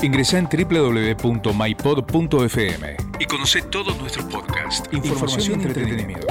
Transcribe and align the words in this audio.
Ingresa 0.00 0.38
en 0.38 0.46
www.mypod.fm 0.46 1.56
y 3.18 3.24
conoce 3.24 3.62
todos 3.62 3.98
nuestros 3.98 4.26
podcasts, 4.26 4.88
información, 4.92 5.60
y 5.60 5.64
entretenimiento. 5.64 6.26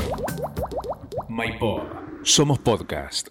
MyPod. 1.27 1.81
Somos 2.23 2.59
podcast. 2.59 3.27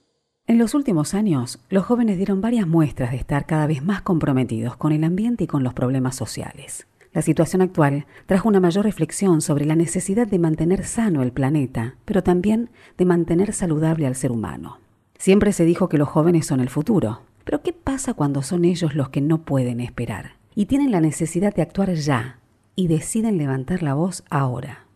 En 0.46 0.59
los 0.59 0.75
últimos 0.75 1.14
años, 1.14 1.59
los 1.71 1.87
jóvenes 1.87 2.19
dieron 2.19 2.43
varias 2.43 2.67
muestras 2.67 3.12
de 3.12 3.17
estar 3.17 3.46
cada 3.46 3.67
vez 3.67 3.83
más 3.83 4.03
comprometidos 4.03 4.77
con 4.77 4.93
el 4.93 5.04
ambiente 5.04 5.45
y 5.45 5.46
con 5.46 5.62
los 5.64 5.72
problemas 5.72 6.14
sociales. 6.17 6.87
La 7.14 7.22
situación 7.22 7.62
actual 7.62 8.04
trajo 8.26 8.50
una 8.50 8.60
mayor 8.60 8.84
reflexión 8.84 9.40
sobre 9.40 9.64
la 9.64 9.74
necesidad 9.74 10.26
de 10.26 10.38
mantener 10.38 10.84
sano 10.84 11.22
el 11.22 11.32
planeta, 11.32 11.94
pero 12.04 12.22
también 12.22 12.68
de 12.98 13.06
mantener 13.06 13.54
saludable 13.54 14.06
al 14.06 14.14
ser 14.14 14.32
humano. 14.32 14.80
Siempre 15.16 15.54
se 15.54 15.64
dijo 15.64 15.88
que 15.88 15.96
los 15.96 16.10
jóvenes 16.10 16.45
son 16.45 16.60
el 16.60 16.68
futuro, 16.68 17.23
pero 17.47 17.62
¿qué 17.62 17.73
pasa 17.73 18.12
cuando 18.12 18.42
son 18.42 18.65
ellos 18.65 18.97
los 18.97 19.10
que 19.10 19.20
no 19.20 19.42
pueden 19.42 19.78
esperar 19.80 20.34
y 20.56 20.66
tienen 20.66 20.91
la 20.91 21.01
necesidad 21.01 21.55
de 21.55 21.62
actuar 21.62 21.95
ya 21.95 22.41
y 22.74 22.88
deciden 22.88 23.38
levantar 23.38 23.84
la 23.84 23.95
voz 23.95 24.24
ahora? 24.30 24.88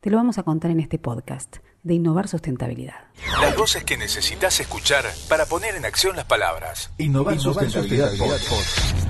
Te 0.00 0.10
lo 0.10 0.16
vamos 0.16 0.36
a 0.36 0.42
contar 0.42 0.72
en 0.72 0.80
este 0.80 0.98
podcast 0.98 1.58
de 1.84 1.94
Innovar 1.94 2.26
Sustentabilidad. 2.26 2.96
Las 3.40 3.56
voces 3.56 3.84
que 3.84 3.96
necesitas 3.96 4.58
escuchar 4.58 5.04
para 5.28 5.46
poner 5.46 5.76
en 5.76 5.84
acción 5.84 6.16
las 6.16 6.24
palabras. 6.24 6.90
Innovar, 6.98 7.38
Sustentabilidad, 7.38 8.10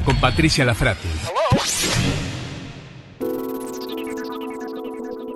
Con 0.04 0.20
Patricia 0.20 0.66
Lafrati. 0.66 1.08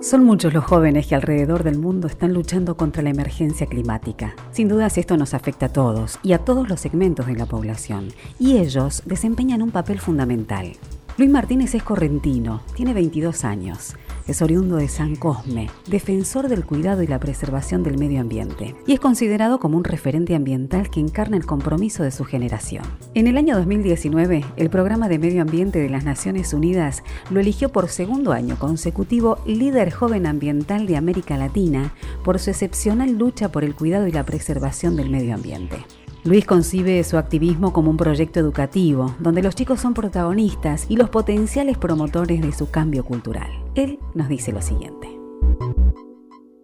Son 0.09 0.25
muchos 0.25 0.55
los 0.55 0.65
jóvenes 0.65 1.07
que 1.07 1.15
alrededor 1.15 1.65
del 1.65 1.79
mundo 1.79 2.07
están 2.07 2.33
luchando 2.33 2.79
contra 2.79 3.03
la 3.03 3.11
emergencia 3.11 3.66
climática. 3.66 4.35
Sin 4.53 4.66
dudas 4.66 4.97
esto 4.97 5.19
nos 5.19 5.35
afecta 5.35 5.66
a 5.66 5.69
todos 5.69 6.19
y 6.23 6.33
a 6.33 6.39
todos 6.39 6.66
los 6.66 6.80
segmentos 6.80 7.27
de 7.27 7.37
la 7.37 7.45
población, 7.45 8.09
y 8.39 8.57
ellos 8.57 9.02
desempeñan 9.05 9.61
un 9.61 9.71
papel 9.71 10.01
fundamental. 10.01 10.73
Luis 11.19 11.29
Martínez 11.29 11.75
es 11.75 11.83
correntino, 11.83 12.63
tiene 12.75 12.95
22 12.95 13.45
años. 13.45 13.97
Es 14.29 14.43
oriundo 14.43 14.76
de 14.76 14.88
San 14.88 15.16
Cosme, 15.16 15.71
defensor 15.87 16.48
del 16.48 16.66
cuidado 16.66 17.02
y 17.02 17.07
la 17.07 17.18
preservación 17.18 17.82
del 17.82 17.96
medio 17.96 18.21
ambiente, 18.21 18.76
y 18.87 18.93
es 18.93 19.01
considerado 19.01 19.59
como 19.59 19.79
un 19.79 19.85
referente 19.85 20.35
ambiental 20.35 20.90
que 20.90 21.01
encarna 21.01 21.38
el 21.38 21.46
compromiso 21.46 22.02
de 22.02 22.10
su 22.10 22.24
generación. 22.24 22.85
En 23.15 23.26
el 23.26 23.38
año 23.38 23.57
2019, 23.57 24.45
el 24.59 24.68
Programa 24.68 25.09
de 25.09 25.18
Medio 25.18 25.40
Ambiente 25.40 25.79
de 25.79 25.88
las 25.88 26.04
Naciones 26.04 26.52
Unidas 26.52 27.02
lo 27.30 27.40
eligió 27.40 27.70
por 27.70 27.88
segundo 27.88 28.32
año 28.32 28.59
consecutivo 28.59 29.38
líder 29.46 29.90
joven 29.90 30.26
ambiental 30.26 30.87
de 30.87 30.98
América 30.98 31.38
Latina 31.38 31.95
por 32.23 32.38
su 32.38 32.51
excepcional 32.51 33.13
lucha 33.13 33.51
por 33.51 33.65
el 33.65 33.74
cuidado 33.74 34.07
y 34.07 34.13
la 34.13 34.26
preservación 34.26 34.95
del 34.95 35.09
medio 35.09 35.35
ambiente. 35.35 35.87
Luis 36.24 36.45
concibe 36.45 37.02
su 37.05 37.16
activismo 37.16 37.73
como 37.73 37.91
un 37.91 37.97
proyecto 37.97 38.41
educativo, 38.41 39.15
donde 39.21 39.41
los 39.41 39.55
chicos 39.55 39.80
son 39.80 39.95
protagonistas 39.95 40.91
y 40.91 40.97
los 40.97 41.10
potenciales 41.10 41.79
promotores 41.79 42.43
de 42.43 42.52
su 42.52 42.71
cambio 42.71 43.05
cultural. 43.05 43.49
Él 43.77 44.01
nos 44.15 44.29
dice 44.29 44.52
lo 44.52 44.60
siguiente. 44.60 45.09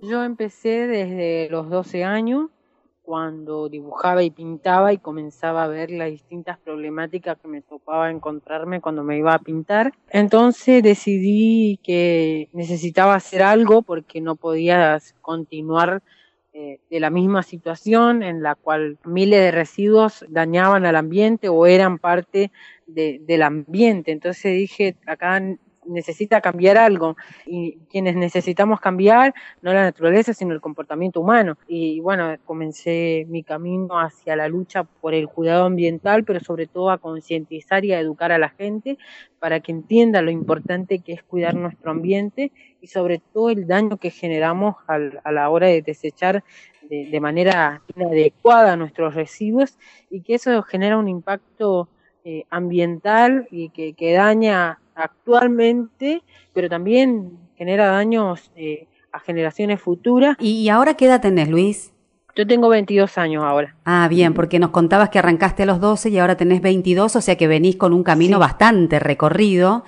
Yo 0.02 0.24
empecé 0.24 0.88
desde 0.88 1.48
los 1.50 1.70
12 1.70 2.02
años, 2.02 2.50
cuando 3.02 3.68
dibujaba 3.68 4.22
y 4.22 4.30
pintaba 4.30 4.92
y 4.92 4.98
comenzaba 4.98 5.64
a 5.64 5.68
ver 5.68 5.90
las 5.90 6.10
distintas 6.10 6.58
problemáticas 6.58 7.38
que 7.38 7.48
me 7.48 7.60
topaba 7.60 8.10
encontrarme 8.10 8.80
cuando 8.80 9.04
me 9.04 9.18
iba 9.18 9.34
a 9.34 9.38
pintar. 9.38 9.92
Entonces 10.08 10.82
decidí 10.82 11.78
que 11.82 12.48
necesitaba 12.52 13.14
hacer 13.14 13.42
algo 13.42 13.82
porque 13.82 14.20
no 14.20 14.36
podía 14.36 14.98
continuar 15.20 16.02
eh, 16.56 16.78
de 16.88 17.00
la 17.00 17.10
misma 17.10 17.42
situación 17.42 18.22
en 18.22 18.40
la 18.40 18.54
cual 18.54 18.96
miles 19.04 19.40
de 19.40 19.50
residuos 19.50 20.24
dañaban 20.28 20.86
al 20.86 20.94
ambiente 20.94 21.48
o 21.48 21.66
eran 21.66 21.98
parte 21.98 22.52
del 22.86 23.42
ambiente. 23.42 24.12
Entonces 24.12 24.56
dije, 24.56 24.96
acá 25.04 25.42
necesita 25.86 26.40
cambiar 26.40 26.78
algo 26.78 27.16
y 27.46 27.78
quienes 27.90 28.16
necesitamos 28.16 28.80
cambiar 28.80 29.34
no 29.62 29.72
la 29.72 29.82
naturaleza 29.82 30.34
sino 30.34 30.52
el 30.54 30.60
comportamiento 30.60 31.20
humano. 31.20 31.56
Y 31.68 32.00
bueno 32.00 32.34
comencé 32.44 33.26
mi 33.28 33.42
camino 33.42 33.98
hacia 34.00 34.36
la 34.36 34.48
lucha 34.48 34.84
por 34.84 35.14
el 35.14 35.28
cuidado 35.28 35.64
ambiental 35.64 36.24
pero 36.24 36.40
sobre 36.40 36.66
todo 36.66 36.90
a 36.90 36.98
concientizar 36.98 37.84
y 37.84 37.92
a 37.92 38.00
educar 38.00 38.32
a 38.32 38.38
la 38.38 38.50
gente 38.50 38.98
para 39.38 39.60
que 39.60 39.72
entienda 39.72 40.22
lo 40.22 40.30
importante 40.30 41.00
que 41.00 41.12
es 41.12 41.22
cuidar 41.22 41.54
nuestro 41.54 41.90
ambiente 41.90 42.50
y 42.80 42.86
sobre 42.86 43.20
todo 43.32 43.50
el 43.50 43.66
daño 43.66 43.98
que 43.98 44.10
generamos 44.10 44.76
a 44.86 45.32
la 45.32 45.50
hora 45.50 45.66
de 45.66 45.82
desechar 45.82 46.42
de, 46.88 47.20
manera 47.20 47.82
inadecuada 47.96 48.76
nuestros 48.76 49.14
residuos 49.14 49.78
y 50.10 50.20
que 50.22 50.34
eso 50.34 50.62
genera 50.62 50.98
un 50.98 51.08
impacto 51.08 51.88
eh, 52.24 52.44
ambiental 52.50 53.46
y 53.50 53.70
que, 53.70 53.94
que 53.94 54.12
daña 54.12 54.80
actualmente, 54.94 56.22
pero 56.52 56.68
también 56.68 57.38
genera 57.56 57.86
daños 57.86 58.50
eh, 58.56 58.86
a 59.12 59.20
generaciones 59.20 59.80
futuras. 59.80 60.36
¿Y 60.40 60.68
ahora 60.68 60.94
qué 60.94 61.06
edad 61.06 61.20
tenés, 61.20 61.48
Luis? 61.48 61.92
Yo 62.36 62.46
tengo 62.46 62.68
22 62.68 63.16
años 63.16 63.44
ahora. 63.44 63.76
Ah, 63.84 64.08
bien, 64.08 64.34
porque 64.34 64.58
nos 64.58 64.70
contabas 64.70 65.10
que 65.10 65.20
arrancaste 65.20 65.62
a 65.62 65.66
los 65.66 65.80
12 65.80 66.08
y 66.10 66.18
ahora 66.18 66.36
tenés 66.36 66.60
22, 66.60 67.14
o 67.14 67.20
sea 67.20 67.36
que 67.36 67.46
venís 67.46 67.76
con 67.76 67.92
un 67.92 68.02
camino 68.02 68.40
bastante 68.40 68.98
recorrido. 68.98 69.84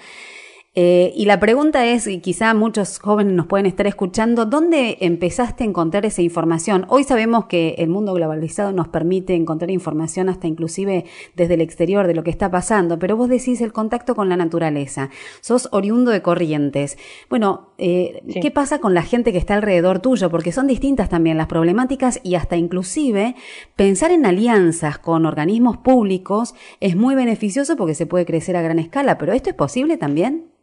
Eh, 0.79 1.15
y 1.17 1.25
la 1.25 1.41
pregunta 1.41 1.87
es, 1.87 2.07
y 2.07 2.21
quizá 2.21 2.53
muchos 2.53 2.99
jóvenes 2.99 3.33
nos 3.33 3.47
pueden 3.47 3.65
estar 3.65 3.87
escuchando, 3.87 4.45
¿dónde 4.45 4.99
empezaste 5.01 5.65
a 5.65 5.67
encontrar 5.67 6.05
esa 6.05 6.21
información? 6.21 6.85
Hoy 6.91 7.03
sabemos 7.03 7.47
que 7.47 7.77
el 7.79 7.89
mundo 7.89 8.13
globalizado 8.13 8.73
nos 8.73 8.87
permite 8.89 9.35
encontrar 9.35 9.71
información 9.71 10.29
hasta 10.29 10.49
inclusive 10.49 11.07
desde 11.35 11.55
el 11.55 11.63
exterior 11.63 12.07
de 12.07 12.15
lo 12.15 12.23
que 12.23 12.31
está 12.31 12.51
pasando, 12.51 12.99
pero 12.99 13.17
vos 13.17 13.31
decís 13.31 13.63
el 13.63 13.73
contacto 13.73 14.15
con 14.15 14.29
la 14.29 14.37
naturaleza, 14.37 15.09
sos 15.41 15.71
oriundo 15.73 16.11
de 16.11 16.21
corrientes. 16.21 16.99
Bueno, 17.31 17.71
eh, 17.79 18.23
¿qué 18.43 18.51
pasa 18.51 18.79
con 18.79 18.93
la 18.93 19.03
gente 19.03 19.33
que 19.33 19.39
está 19.39 19.55
alrededor 19.55 20.01
tuyo? 20.01 20.29
Porque 20.29 20.53
son 20.53 20.67
distintas 20.67 21.09
también 21.09 21.39
las 21.39 21.47
problemáticas 21.47 22.21
y 22.23 22.35
hasta 22.35 22.59
inclusive 22.59 23.35
pensar 23.77 24.11
en 24.11 24.27
alianzas 24.27 24.99
con 24.99 25.25
organismos 25.25 25.79
públicos 25.79 26.55
es 26.81 26.97
muy 26.97 27.15
beneficioso 27.15 27.77
porque 27.77 27.95
se 27.95 28.05
puede 28.05 28.27
crecer 28.27 28.57
a 28.57 28.61
gran 28.61 28.79
escala, 28.79 29.17
pero 29.17 29.33
¿esto 29.33 29.49
es 29.49 29.57
posible 29.57 29.97
también? 29.97 30.55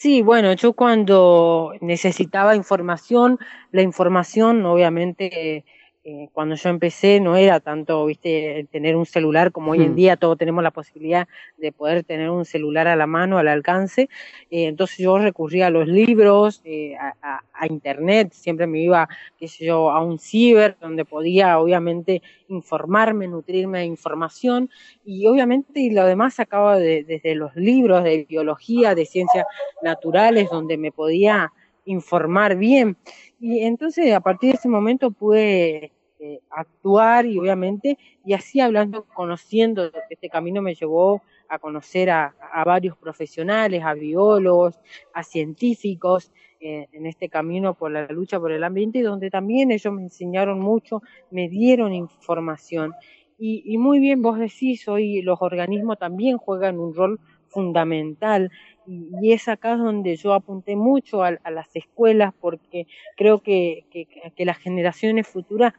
Sí, 0.00 0.22
bueno, 0.22 0.52
yo 0.52 0.74
cuando 0.74 1.72
necesitaba 1.80 2.54
información, 2.54 3.36
la 3.72 3.82
información 3.82 4.64
obviamente 4.64 5.64
eh, 6.10 6.30
cuando 6.32 6.54
yo 6.54 6.70
empecé 6.70 7.20
no 7.20 7.36
era 7.36 7.60
tanto, 7.60 8.06
viste, 8.06 8.66
tener 8.72 8.96
un 8.96 9.04
celular 9.04 9.52
como 9.52 9.72
hoy 9.72 9.82
en 9.82 9.92
hmm. 9.92 9.94
día, 9.94 10.16
todos 10.16 10.38
tenemos 10.38 10.64
la 10.64 10.70
posibilidad 10.70 11.28
de 11.58 11.70
poder 11.70 12.02
tener 12.02 12.30
un 12.30 12.46
celular 12.46 12.88
a 12.88 12.96
la 12.96 13.06
mano, 13.06 13.36
al 13.36 13.46
alcance. 13.46 14.08
Eh, 14.50 14.64
entonces 14.68 14.96
yo 14.96 15.18
recurría 15.18 15.66
a 15.66 15.70
los 15.70 15.86
libros, 15.86 16.62
eh, 16.64 16.96
a, 16.96 17.66
internet, 17.68 18.32
siempre 18.32 18.66
me 18.66 18.80
iba, 18.80 19.06
qué 19.38 19.48
sé 19.48 19.66
yo, 19.66 19.90
a 19.90 20.02
un 20.02 20.18
ciber, 20.18 20.78
donde 20.80 21.04
podía 21.04 21.58
obviamente 21.58 22.22
informarme, 22.48 23.28
nutrirme 23.28 23.80
de 23.80 23.84
información. 23.84 24.70
Y 25.04 25.26
obviamente 25.26 25.90
lo 25.92 26.06
demás 26.06 26.34
sacaba 26.36 26.78
desde 26.78 27.34
los 27.34 27.54
libros 27.54 28.02
de 28.02 28.24
biología, 28.26 28.94
de 28.94 29.04
ciencias 29.04 29.44
naturales, 29.82 30.48
donde 30.48 30.78
me 30.78 30.90
podía 30.90 31.52
informar 31.84 32.56
bien. 32.56 32.96
Y 33.40 33.60
entonces 33.60 34.14
a 34.14 34.20
partir 34.20 34.52
de 34.52 34.56
ese 34.56 34.68
momento 34.70 35.10
pude 35.10 35.92
eh, 36.20 36.40
actuar 36.50 37.26
y 37.26 37.38
obviamente, 37.38 37.96
y 38.24 38.32
así 38.32 38.60
hablando, 38.60 39.04
conociendo, 39.04 39.90
este 40.10 40.28
camino 40.28 40.60
me 40.60 40.74
llevó 40.74 41.22
a 41.48 41.58
conocer 41.58 42.10
a, 42.10 42.34
varios 42.66 42.96
profesionales, 42.96 43.82
a 43.84 43.94
biólogos, 43.94 44.80
a 45.14 45.22
científicos, 45.22 46.32
eh, 46.60 46.88
en 46.92 47.06
este 47.06 47.28
camino 47.28 47.74
por 47.74 47.92
la 47.92 48.06
lucha 48.08 48.40
por 48.40 48.50
el 48.50 48.64
ambiente, 48.64 48.98
y 48.98 49.02
donde 49.02 49.30
también 49.30 49.70
ellos 49.70 49.92
me 49.94 50.02
enseñaron 50.02 50.58
mucho, 50.58 51.02
me 51.30 51.48
dieron 51.48 51.94
información. 51.94 52.94
Y, 53.40 53.78
muy 53.78 54.00
bien 54.00 54.20
vos 54.20 54.36
decís, 54.36 54.88
hoy 54.88 55.22
los 55.22 55.40
organismos 55.40 55.96
también 55.98 56.38
juegan 56.38 56.80
un 56.80 56.92
rol 56.92 57.20
fundamental 57.46 58.50
y, 58.88 59.32
es 59.32 59.48
acá 59.48 59.76
donde 59.76 60.16
yo 60.16 60.32
apunté 60.32 60.74
mucho 60.74 61.22
a, 61.22 61.32
las 61.50 61.74
escuelas 61.74 62.32
porque 62.40 62.86
creo 63.16 63.42
que, 63.42 63.84
que 63.90 64.44
las 64.44 64.58
generaciones 64.58 65.26
futuras 65.26 65.74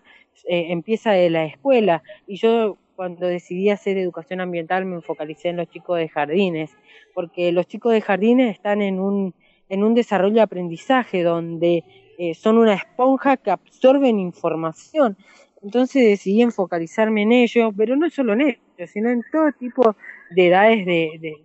eh, 0.48 0.68
empieza 0.70 1.12
de 1.12 1.30
la 1.30 1.46
escuela 1.46 2.04
y 2.28 2.38
yo 2.38 2.78
cuando 2.96 3.28
decidí 3.28 3.70
hacer 3.70 3.98
educación 3.98 4.42
ambiental 4.42 4.86
me 4.86 5.02
focalicé 5.02 5.50
en 5.50 5.56
los 5.56 5.70
chicos 5.70 5.98
de 5.98 6.10
jardines, 6.10 6.72
porque 7.14 7.54
los 7.54 7.66
chicos 7.66 7.94
de 7.94 8.02
jardines 8.02 8.54
están 8.54 8.82
en 8.82 9.00
un, 9.00 9.34
en 9.70 9.84
un 9.86 9.94
desarrollo 9.94 10.36
de 10.36 10.42
aprendizaje 10.42 11.24
donde 11.24 11.86
eh, 12.18 12.34
son 12.34 12.58
una 12.58 12.74
esponja 12.74 13.38
que 13.38 13.52
absorben 13.52 14.20
información. 14.20 15.16
Entonces 15.64 16.04
decidí 16.04 16.46
focalizarme 16.52 17.22
en 17.22 17.32
ellos, 17.32 17.74
pero 17.78 17.96
no 17.96 18.10
solo 18.10 18.34
en 18.34 18.42
ellos, 18.42 18.92
sino 18.92 19.10
en 19.10 19.24
todo 19.32 19.50
tipo 19.58 19.96
de 20.32 20.48
edades 20.48 20.86
de, 20.86 21.12
de, 21.22 21.38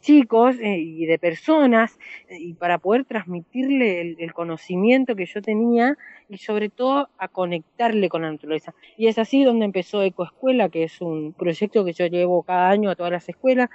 chicos 0.00 0.56
eh, 0.60 0.78
y 0.78 1.06
de 1.06 1.18
personas 1.18 1.98
eh, 2.28 2.38
y 2.38 2.54
para 2.54 2.78
poder 2.78 3.04
transmitirle 3.04 4.16
el, 4.18 4.32
conocimiento 4.32 5.14
que 5.16 5.26
yo 5.26 5.42
tenía 5.42 5.96
y 6.28 6.38
sobre 6.38 6.68
todo 6.68 7.08
a 7.18 7.28
conectarle 7.28 8.08
con 8.08 8.22
la 8.22 8.30
naturaleza. 8.30 8.74
Y 8.96 9.08
es 9.08 9.18
así 9.18 9.44
donde 9.44 9.66
empezó 9.66 10.02
Ecoescuela, 10.02 10.68
que 10.68 10.84
es 10.84 11.00
un 11.00 11.32
proyecto 11.32 11.84
que 11.84 11.92
yo 11.92 12.06
llevo 12.06 12.42
cada 12.42 12.70
año 12.70 12.90
a 12.90 12.96
todas 12.96 13.12
las 13.12 13.28
escuelas, 13.28 13.68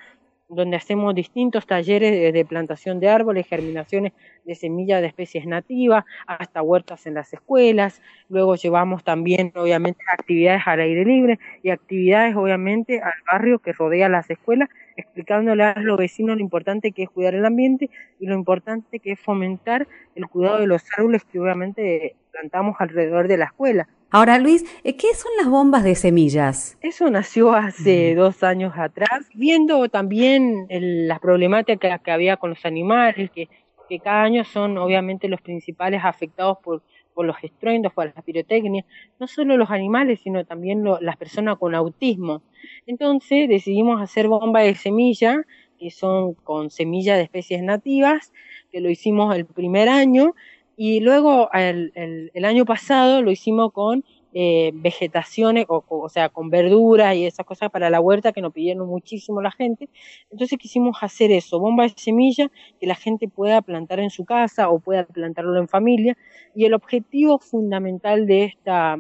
donde 0.48 0.78
hacemos 0.78 1.16
distintos 1.16 1.66
talleres 1.66 2.34
de, 2.34 2.46
plantación 2.46 3.00
de 3.00 3.10
árboles, 3.10 3.48
germinaciones 3.48 4.14
de 4.46 4.56
semillas 4.56 5.02
de 5.02 5.08
especies 5.08 5.46
nativas, 5.46 6.06
hasta 6.28 6.62
huertas 6.62 7.06
en 7.06 7.16
las 7.16 7.34
escuelas. 7.34 8.02
Luego 8.30 8.56
llevamos 8.56 9.04
también, 9.04 9.52
obviamente, 9.56 10.00
actividades 10.12 10.62
al 10.66 10.80
aire 10.80 11.06
libre 11.06 11.40
y 11.64 11.70
actividades, 11.70 12.36
obviamente, 12.36 13.02
al 13.02 13.14
barrio 13.32 13.60
que 13.60 13.74
rodea 13.74 14.10
las 14.10 14.30
escuelas, 14.30 14.70
explicándole 14.96 15.64
a 15.64 15.80
los 15.80 15.98
vecinos 15.98 16.38
lo 16.38 16.42
importante 16.42 16.92
que 16.92 17.04
es 17.04 17.10
cuidar 17.10 17.36
el 17.36 17.46
ambiente 17.46 17.90
y 18.20 18.28
lo 18.28 18.36
importante 18.36 19.00
que 19.00 19.14
es 19.14 19.20
fomentar 19.20 19.88
el 20.16 20.28
cuidado 20.28 20.60
de 20.60 20.68
los 20.68 20.84
árboles 20.98 21.24
que, 21.26 21.40
obviamente, 21.40 22.16
plantamos 22.32 22.76
alrededor 22.80 23.28
de 23.28 23.38
la 23.38 23.46
escuela. 23.46 23.88
Ahora, 24.12 24.38
Luis, 24.38 24.64
eh, 24.84 24.96
¿qué 24.96 25.14
son 25.14 25.32
las 25.38 25.50
bombas 25.50 25.84
de 25.84 25.96
semillas? 25.96 26.78
Eso 26.82 27.10
nació 27.10 27.54
hace 27.54 28.16
dos 28.16 28.44
años 28.44 28.74
atrás, 28.78 29.28
viendo 29.34 29.90
también 29.90 30.68
las 30.70 31.20
problemáticas 31.20 32.00
que 32.00 32.12
había 32.12 32.38
con 32.38 32.52
los 32.52 32.66
animales, 32.66 33.30
que, 33.32 33.50
que 33.88 34.00
cada 34.00 34.24
año 34.24 34.44
son 34.44 34.78
obviamente 34.78 35.28
los 35.28 35.42
principales 35.42 36.02
afectados 36.04 36.58
por, 36.64 36.84
por 37.14 37.26
los 37.26 37.38
estruendos, 37.44 37.94
por 37.94 38.14
la 38.14 38.22
pirotecnia, 38.22 38.86
no 39.20 39.28
solo 39.28 39.58
los 39.58 39.72
animales, 39.72 40.20
sino 40.24 40.46
también 40.46 40.84
las 41.02 41.18
personas 41.18 41.58
con 41.58 41.74
autismo. 41.74 42.42
Entonces 42.86 43.50
decidimos 43.50 44.02
hacer 44.02 44.28
bombas 44.28 44.66
de 44.66 44.76
semilla, 44.76 45.46
que 45.80 45.92
son 45.92 46.34
con 46.34 46.70
semillas 46.70 47.18
de 47.18 47.24
especies 47.24 47.64
nativas, 47.64 48.34
que 48.72 48.82
lo 48.82 48.90
hicimos 48.90 49.36
el 49.36 49.46
primer 49.46 49.90
año, 49.90 50.36
y 50.78 51.00
luego 51.00 51.50
el, 51.54 51.94
el, 52.34 52.46
año 52.46 52.66
pasado 52.66 53.22
lo 53.22 53.32
hicimos 53.32 53.72
con 53.72 54.04
eh, 54.38 54.72
vegetaciones, 54.74 55.66
o, 55.70 55.82
o, 55.88 56.10
sea, 56.10 56.28
con 56.28 56.50
verduras 56.50 57.16
y 57.16 57.26
esas 57.26 57.46
cosas 57.46 57.72
para 57.72 57.90
la 57.90 58.02
huerta 58.02 58.34
que 58.34 58.42
nos 58.42 58.52
pidieron 58.52 58.86
muchísimo 58.86 59.42
la 59.42 59.50
gente. 59.50 59.88
Entonces 60.30 60.60
quisimos 60.60 60.98
hacer 61.02 61.32
eso, 61.32 61.58
bomba 61.58 61.84
de 61.84 61.94
semilla 61.96 62.52
que 62.78 62.86
la 62.86 62.96
gente 62.96 63.30
pueda 63.30 63.62
plantar 63.62 64.02
en 64.02 64.10
su 64.10 64.26
casa 64.26 64.70
o 64.70 64.80
pueda 64.80 65.06
plantarlo 65.06 65.58
en 65.58 65.70
familia. 65.70 66.18
Y 66.54 66.66
el 66.66 66.74
objetivo 66.74 67.40
fundamental 67.40 68.28
de 68.28 68.44
esta, 68.44 68.98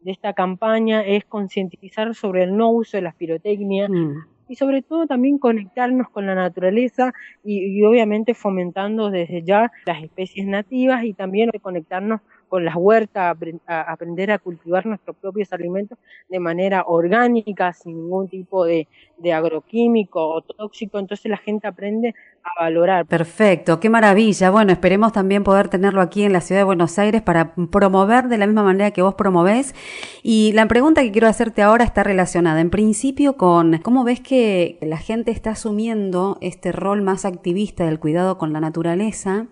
de 0.00 0.12
esta 0.12 0.34
campaña 0.34 1.00
es 1.00 1.24
concientizar 1.24 2.14
sobre 2.14 2.42
el 2.42 2.54
no 2.54 2.70
uso 2.70 2.98
de 2.98 3.04
las 3.04 3.14
pirotecnias, 3.14 3.88
mm 3.88 4.34
y 4.48 4.56
sobre 4.56 4.82
todo 4.82 5.06
también 5.06 5.38
conectarnos 5.38 6.08
con 6.10 6.26
la 6.26 6.34
naturaleza 6.34 7.12
y, 7.42 7.82
obviamente 7.84 8.34
fomentando 8.34 9.10
desde 9.10 9.42
ya 9.42 9.72
las 9.86 10.02
especies 10.02 10.46
nativas 10.46 11.04
y 11.04 11.14
también 11.14 11.50
conectarnos 11.62 12.20
con 12.54 12.64
las 12.64 12.76
huertas, 12.76 13.36
a 13.66 13.80
aprender 13.80 14.30
a 14.30 14.38
cultivar 14.38 14.86
nuestros 14.86 15.16
propios 15.16 15.52
alimentos 15.52 15.98
de 16.28 16.38
manera 16.38 16.84
orgánica, 16.86 17.72
sin 17.72 17.96
ningún 17.96 18.28
tipo 18.28 18.64
de, 18.64 18.86
de 19.18 19.32
agroquímico 19.32 20.24
o 20.24 20.40
tóxico, 20.40 21.00
entonces 21.00 21.28
la 21.28 21.36
gente 21.36 21.66
aprende 21.66 22.14
a 22.44 22.62
valorar. 22.62 23.06
Perfecto, 23.06 23.80
qué 23.80 23.90
maravilla. 23.90 24.50
Bueno, 24.50 24.70
esperemos 24.70 25.12
también 25.12 25.42
poder 25.42 25.66
tenerlo 25.66 26.00
aquí 26.00 26.22
en 26.22 26.32
la 26.32 26.40
ciudad 26.40 26.60
de 26.60 26.64
Buenos 26.64 26.96
Aires 26.96 27.22
para 27.22 27.56
promover 27.72 28.28
de 28.28 28.38
la 28.38 28.46
misma 28.46 28.62
manera 28.62 28.92
que 28.92 29.02
vos 29.02 29.14
promovés. 29.14 29.74
Y 30.22 30.52
la 30.52 30.68
pregunta 30.68 31.02
que 31.02 31.10
quiero 31.10 31.26
hacerte 31.26 31.60
ahora 31.60 31.82
está 31.82 32.04
relacionada 32.04 32.60
en 32.60 32.70
principio 32.70 33.36
con 33.36 33.78
cómo 33.78 34.04
ves 34.04 34.20
que 34.20 34.78
la 34.80 34.98
gente 34.98 35.32
está 35.32 35.50
asumiendo 35.50 36.38
este 36.40 36.70
rol 36.70 37.02
más 37.02 37.24
activista 37.24 37.84
del 37.84 37.98
cuidado 37.98 38.38
con 38.38 38.52
la 38.52 38.60
naturaleza 38.60 39.48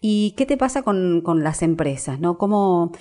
¿Y 0.00 0.32
qué 0.32 0.46
te 0.46 0.56
pasa 0.56 0.82
con, 0.82 1.20
con 1.20 1.44
las 1.44 1.62
empresas? 1.62 2.20
¿no? 2.20 2.38
¿Cómo 2.38 2.92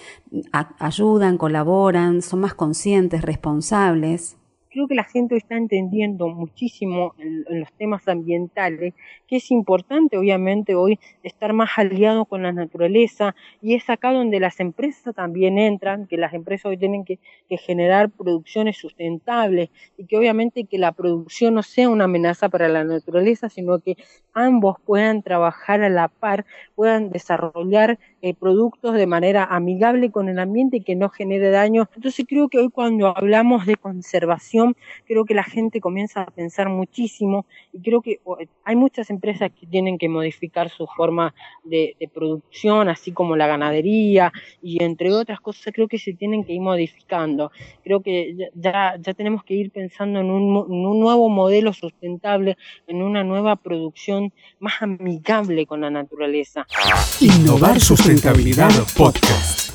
ayudan, 0.79 1.37
colaboran, 1.37 2.21
son 2.21 2.41
más 2.41 2.53
conscientes, 2.53 3.21
responsables? 3.21 4.38
Creo 4.69 4.87
que 4.87 4.95
la 4.95 5.03
gente 5.03 5.35
está 5.35 5.57
entendiendo 5.57 6.27
muchísimo 6.27 7.15
en, 7.17 7.45
los 7.59 7.71
temas 7.73 8.07
ambientales, 8.07 8.93
que 9.27 9.37
es 9.37 9.51
importante 9.51 10.17
obviamente 10.17 10.75
hoy 10.75 10.99
estar 11.23 11.53
más 11.53 11.71
aliado 11.77 12.25
con 12.25 12.43
la 12.43 12.51
naturaleza 12.51 13.35
y 13.61 13.75
es 13.75 13.89
acá 13.89 14.11
donde 14.11 14.39
las 14.39 14.59
empresas 14.59 15.15
también 15.15 15.57
entran, 15.57 16.07
que 16.07 16.17
las 16.17 16.33
empresas 16.33 16.67
hoy 16.67 16.77
tienen 16.77 17.03
que, 17.03 17.19
generar 17.65 18.09
producciones 18.09 18.77
sustentables 18.77 19.69
y 19.97 20.05
que 20.05 20.17
obviamente 20.17 20.65
que 20.65 20.77
la 20.77 20.91
producción 20.91 21.55
no 21.55 21.63
sea 21.63 21.89
una 21.89 22.03
amenaza 22.05 22.47
para 22.47 22.67
la 22.69 22.83
naturaleza, 22.83 23.49
sino 23.49 23.79
que 23.79 23.97
ambos 24.33 24.77
puedan 24.85 25.23
trabajar 25.23 25.81
a 25.81 25.89
la 25.89 26.07
par, 26.07 26.45
puedan 26.75 27.09
desarrollar 27.09 27.97
eh, 28.21 28.33
productos 28.33 28.93
de 28.93 29.07
manera 29.07 29.45
amigable 29.45 30.11
con 30.11 30.29
el 30.29 30.39
ambiente 30.39 30.77
y 30.77 30.81
que 30.81 30.95
no 30.95 31.09
genere 31.09 31.49
daño. 31.49 31.89
Entonces 31.95 32.25
creo 32.27 32.49
que 32.49 32.59
hoy 32.59 32.69
cuando 32.69 33.17
hablamos 33.17 33.65
de 33.65 33.75
conservación, 33.75 34.58
creo 35.05 35.25
que 35.25 35.33
la 35.33 35.43
gente 35.43 35.79
comienza 35.79 36.21
a 36.21 36.25
pensar 36.25 36.69
muchísimo 36.69 37.45
y 37.73 37.81
creo 37.81 38.01
que 38.01 38.19
hay 38.63 38.75
muchas 38.75 39.09
empresas 39.09 39.51
que 39.59 39.65
tienen 39.67 39.97
que 39.97 40.09
modificar 40.09 40.69
su 40.69 40.87
forma 40.87 41.33
de, 41.63 41.95
producción, 42.13 42.89
así 42.89 43.11
como 43.11 43.35
la 43.35 43.47
ganadería 43.47 44.31
y 44.61 44.83
entre 44.83 45.13
otras 45.13 45.39
cosas, 45.39 45.73
creo 45.73 45.87
que 45.87 45.99
se 45.99 46.13
tienen 46.13 46.43
que 46.43 46.53
ir 46.53 46.61
modificando. 46.61 47.51
Creo 47.83 48.01
que 48.01 48.35
ya, 48.55 48.95
ya 48.99 49.13
tenemos 49.13 49.43
que 49.43 49.53
ir 49.53 49.71
pensando 49.71 50.19
en 50.19 50.31
un, 50.31 50.65
en 50.71 50.85
un 50.85 50.99
nuevo 50.99 51.29
modelo 51.29 51.73
sustentable, 51.73 52.57
en 52.87 53.01
una 53.01 53.23
nueva 53.23 53.55
producción 53.55 54.33
más 54.59 54.81
amigable 54.81 55.65
con 55.65 55.81
la 55.81 55.89
naturaleza. 55.89 56.65
Innovar 57.21 57.79
Sustentabilidad 57.79 58.71
Podcast. 58.95 59.68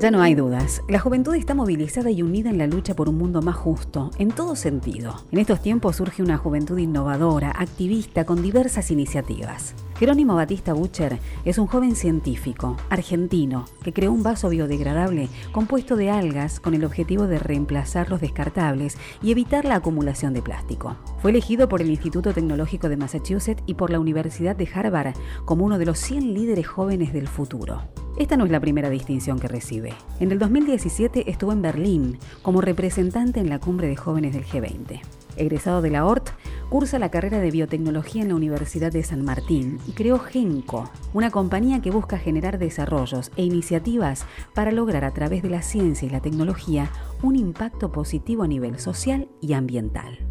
Ya 0.00 0.12
no 0.12 0.22
hay 0.22 0.36
dudas, 0.36 0.84
la 0.88 1.00
juventud 1.00 1.34
está 1.34 1.54
movilizada 1.54 2.08
y 2.12 2.22
unida 2.22 2.50
en 2.50 2.58
la 2.58 2.68
lucha 2.68 2.94
por 2.94 3.08
un 3.08 3.18
mundo 3.18 3.42
más 3.42 3.56
justo, 3.56 4.12
en 4.18 4.30
todo 4.30 4.54
sentido. 4.54 5.24
En 5.32 5.40
estos 5.40 5.60
tiempos 5.60 5.96
surge 5.96 6.22
una 6.22 6.38
juventud 6.38 6.78
innovadora, 6.78 7.50
activista, 7.50 8.24
con 8.24 8.40
diversas 8.40 8.92
iniciativas. 8.92 9.74
Jerónimo 9.98 10.36
Batista 10.36 10.72
Butcher 10.72 11.18
es 11.44 11.58
un 11.58 11.66
joven 11.66 11.96
científico, 11.96 12.76
argentino, 12.90 13.64
que 13.82 13.92
creó 13.92 14.12
un 14.12 14.22
vaso 14.22 14.48
biodegradable 14.50 15.28
compuesto 15.50 15.96
de 15.96 16.10
algas 16.10 16.60
con 16.60 16.74
el 16.74 16.84
objetivo 16.84 17.26
de 17.26 17.40
reemplazar 17.40 18.08
los 18.08 18.20
descartables 18.20 18.96
y 19.20 19.32
evitar 19.32 19.64
la 19.64 19.74
acumulación 19.74 20.32
de 20.32 20.42
plástico. 20.42 20.96
Fue 21.20 21.32
elegido 21.32 21.68
por 21.68 21.82
el 21.82 21.90
Instituto 21.90 22.32
Tecnológico 22.32 22.88
de 22.88 22.98
Massachusetts 22.98 23.64
y 23.66 23.74
por 23.74 23.90
la 23.90 23.98
Universidad 23.98 24.54
de 24.54 24.68
Harvard 24.72 25.16
como 25.44 25.64
uno 25.64 25.76
de 25.76 25.86
los 25.86 25.98
100 25.98 26.34
líderes 26.34 26.68
jóvenes 26.68 27.12
del 27.12 27.26
futuro. 27.26 27.82
Esta 28.18 28.36
no 28.36 28.44
es 28.44 28.50
la 28.50 28.58
primera 28.58 28.90
distinción 28.90 29.38
que 29.38 29.46
recibe. 29.46 29.94
En 30.18 30.32
el 30.32 30.40
2017 30.40 31.30
estuvo 31.30 31.52
en 31.52 31.62
Berlín 31.62 32.18
como 32.42 32.60
representante 32.60 33.38
en 33.38 33.48
la 33.48 33.60
cumbre 33.60 33.86
de 33.86 33.94
jóvenes 33.94 34.34
del 34.34 34.44
G20. 34.44 35.00
Egresado 35.36 35.82
de 35.82 35.90
la 35.90 36.04
ORT, 36.04 36.30
cursa 36.68 36.98
la 36.98 37.12
carrera 37.12 37.38
de 37.38 37.52
biotecnología 37.52 38.22
en 38.22 38.30
la 38.30 38.34
Universidad 38.34 38.90
de 38.90 39.04
San 39.04 39.24
Martín 39.24 39.78
y 39.86 39.92
creó 39.92 40.18
Genco, 40.18 40.90
una 41.14 41.30
compañía 41.30 41.80
que 41.80 41.92
busca 41.92 42.18
generar 42.18 42.58
desarrollos 42.58 43.30
e 43.36 43.44
iniciativas 43.44 44.26
para 44.52 44.72
lograr 44.72 45.04
a 45.04 45.14
través 45.14 45.44
de 45.44 45.50
la 45.50 45.62
ciencia 45.62 46.08
y 46.08 46.10
la 46.10 46.20
tecnología 46.20 46.90
un 47.22 47.36
impacto 47.36 47.92
positivo 47.92 48.42
a 48.42 48.48
nivel 48.48 48.80
social 48.80 49.28
y 49.40 49.52
ambiental 49.52 50.27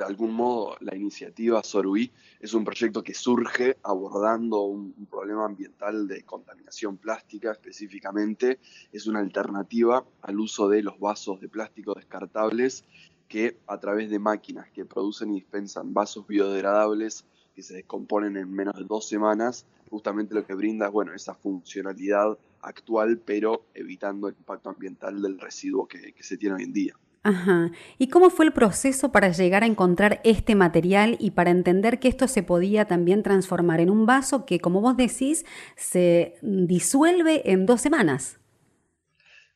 de 0.00 0.06
algún 0.06 0.32
modo 0.32 0.78
la 0.80 0.96
iniciativa 0.96 1.62
Soruí 1.62 2.10
es 2.40 2.54
un 2.54 2.64
proyecto 2.64 3.02
que 3.02 3.12
surge 3.12 3.76
abordando 3.82 4.62
un, 4.62 4.94
problema 5.10 5.44
ambiental 5.44 6.08
de 6.08 6.22
contaminación 6.22 6.96
plástica 6.96 7.52
específicamente. 7.52 8.60
Es 8.92 9.06
una 9.06 9.18
alternativa 9.20 10.02
al 10.22 10.40
uso 10.40 10.70
de 10.70 10.82
los 10.82 10.98
vasos 10.98 11.38
de 11.42 11.50
plástico 11.50 11.92
descartables 11.92 12.86
que 13.28 13.58
a 13.66 13.78
través 13.78 14.08
de 14.08 14.18
máquinas 14.18 14.70
que 14.70 14.86
producen 14.86 15.32
y 15.32 15.40
dispensan 15.40 15.92
vasos 15.92 16.26
biodegradables 16.26 17.26
que 17.54 17.62
se 17.62 17.74
descomponen 17.74 18.38
en 18.38 18.50
menos 18.50 18.76
de 18.76 18.84
dos 18.84 19.06
semanas, 19.06 19.66
justamente 19.90 20.34
lo 20.34 20.46
que 20.46 20.54
brinda 20.54 20.86
es 20.86 20.92
bueno, 20.92 21.12
esa 21.12 21.34
funcionalidad 21.34 22.38
actual, 22.62 23.18
pero 23.18 23.66
evitando 23.74 24.28
el 24.28 24.34
impacto 24.38 24.70
ambiental 24.70 25.20
del 25.20 25.38
residuo 25.38 25.86
que 25.86 26.14
se 26.20 26.38
tiene 26.38 26.54
hoy 26.54 26.62
en 26.62 26.72
día. 26.72 26.94
Ajá. 27.22 27.70
¿Y 27.98 28.08
cómo 28.08 28.30
fue 28.30 28.46
el 28.46 28.52
proceso 28.52 29.12
para 29.12 29.30
llegar 29.30 29.62
a 29.62 29.66
encontrar 29.66 30.22
este 30.24 30.54
material 30.54 31.16
y 31.20 31.32
para 31.32 31.50
entender 31.50 32.00
que 32.00 32.08
esto 32.08 32.26
se 32.28 32.42
podía 32.42 32.86
también 32.86 33.22
transformar 33.22 33.80
en 33.80 33.90
un 33.90 34.06
vaso 34.06 34.46
que, 34.46 34.58
como 34.58 34.80
vos 34.80 34.96
decís, 34.96 35.44
se 35.76 36.36
disuelve 36.40 37.50
en 37.50 37.66
dos 37.66 37.82
semanas? 37.82 38.40